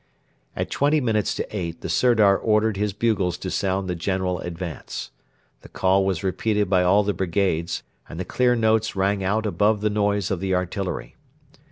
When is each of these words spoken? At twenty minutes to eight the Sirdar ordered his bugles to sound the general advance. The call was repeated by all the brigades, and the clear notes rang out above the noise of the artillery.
At 0.55 0.71
twenty 0.71 0.99
minutes 0.99 1.35
to 1.35 1.55
eight 1.55 1.81
the 1.81 1.87
Sirdar 1.87 2.35
ordered 2.35 2.75
his 2.75 2.91
bugles 2.91 3.37
to 3.37 3.51
sound 3.51 3.87
the 3.87 3.93
general 3.93 4.39
advance. 4.39 5.11
The 5.61 5.69
call 5.69 6.05
was 6.07 6.23
repeated 6.23 6.67
by 6.67 6.81
all 6.81 7.03
the 7.03 7.13
brigades, 7.13 7.83
and 8.09 8.19
the 8.19 8.25
clear 8.25 8.55
notes 8.55 8.95
rang 8.95 9.23
out 9.23 9.45
above 9.45 9.81
the 9.81 9.91
noise 9.91 10.31
of 10.31 10.39
the 10.39 10.55
artillery. 10.55 11.17